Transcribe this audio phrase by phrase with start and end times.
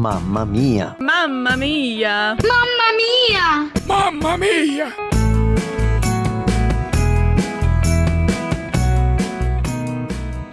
[0.00, 0.96] Mamma mia!
[0.98, 2.34] Mamma mia!
[2.42, 3.70] Mamma mia!
[3.86, 4.94] Mamma mia!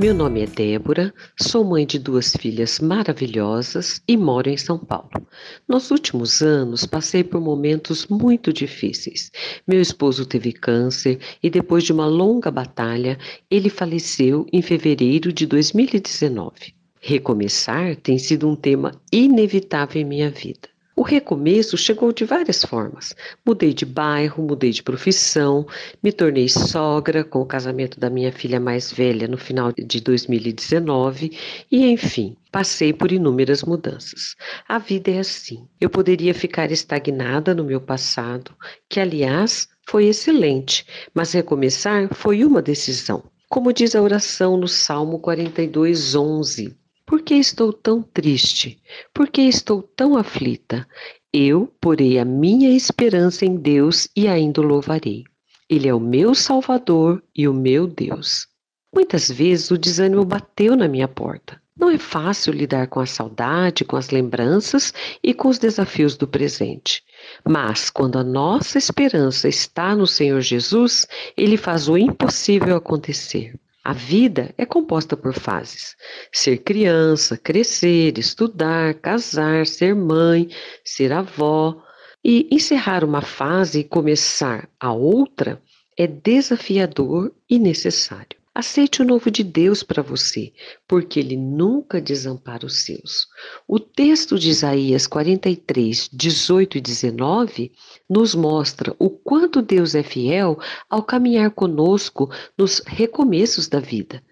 [0.00, 5.28] Meu nome é Débora, sou mãe de duas filhas maravilhosas e moro em São Paulo.
[5.68, 9.30] Nos últimos anos, passei por momentos muito difíceis.
[9.64, 13.16] Meu esposo teve câncer e, depois de uma longa batalha,
[13.48, 16.75] ele faleceu em fevereiro de 2019.
[17.08, 20.68] Recomeçar tem sido um tema inevitável em minha vida.
[20.96, 23.14] O recomeço chegou de várias formas.
[23.46, 25.64] Mudei de bairro, mudei de profissão,
[26.02, 31.30] me tornei sogra com o casamento da minha filha mais velha no final de 2019
[31.70, 34.34] e, enfim, passei por inúmeras mudanças.
[34.66, 35.64] A vida é assim.
[35.80, 38.50] Eu poderia ficar estagnada no meu passado,
[38.88, 43.22] que, aliás, foi excelente, mas recomeçar foi uma decisão.
[43.48, 46.76] Como diz a oração no Salmo 42, 11.
[47.06, 48.82] Por que estou tão triste?
[49.14, 50.88] Por que estou tão aflita?
[51.32, 55.22] Eu porei a minha esperança em Deus e ainda o louvarei.
[55.70, 58.48] Ele é o meu Salvador e o meu Deus.
[58.92, 61.62] Muitas vezes o desânimo bateu na minha porta.
[61.78, 64.92] Não é fácil lidar com a saudade, com as lembranças
[65.22, 67.04] e com os desafios do presente.
[67.46, 73.54] Mas quando a nossa esperança está no Senhor Jesus, ele faz o impossível acontecer.
[73.88, 75.94] A vida é composta por fases:
[76.32, 80.48] ser criança, crescer, estudar, casar, ser mãe,
[80.84, 81.80] ser avó.
[82.24, 85.62] E encerrar uma fase e começar a outra
[85.96, 88.36] é desafiador e necessário.
[88.58, 90.50] Aceite o novo de Deus para você,
[90.88, 93.26] porque ele nunca desampara os seus.
[93.68, 97.72] O texto de Isaías 43, 18 e 19
[98.08, 104.24] nos mostra o quanto Deus é fiel ao caminhar conosco nos recomeços da vida.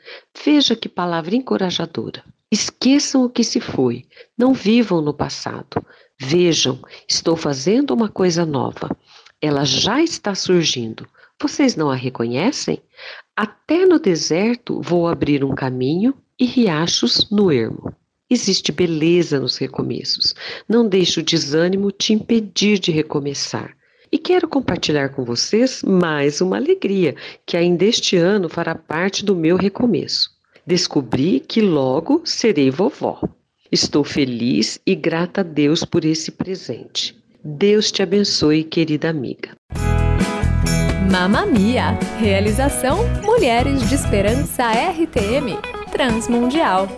[0.42, 2.24] Veja que palavra encorajadora.
[2.50, 4.06] Esqueçam o que se foi,
[4.38, 5.84] não vivam no passado.
[6.18, 8.88] Vejam, estou fazendo uma coisa nova.
[9.38, 11.06] Ela já está surgindo.
[11.40, 12.80] Vocês não a reconhecem?
[13.36, 17.94] Até no deserto vou abrir um caminho e riachos no ermo.
[18.30, 20.34] Existe beleza nos recomeços.
[20.68, 23.76] Não deixe o desânimo te impedir de recomeçar.
[24.10, 29.34] E quero compartilhar com vocês mais uma alegria que ainda este ano fará parte do
[29.34, 30.30] meu recomeço.
[30.66, 33.20] Descobri que logo serei vovó.
[33.70, 37.16] Estou feliz e grata a Deus por esse presente.
[37.44, 39.50] Deus te abençoe, querida amiga.
[41.10, 41.98] Mamma Mia.
[42.18, 45.58] Realização Mulheres de Esperança RTM
[45.90, 46.88] Transmundial.